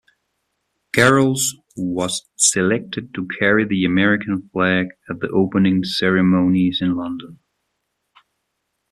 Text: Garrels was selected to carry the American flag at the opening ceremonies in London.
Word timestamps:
Garrels 0.97 1.53
was 1.77 2.25
selected 2.35 3.13
to 3.13 3.27
carry 3.37 3.65
the 3.67 3.85
American 3.85 4.49
flag 4.51 4.87
at 5.07 5.19
the 5.19 5.27
opening 5.29 5.83
ceremonies 5.83 6.79
in 6.81 6.95
London. 6.95 7.37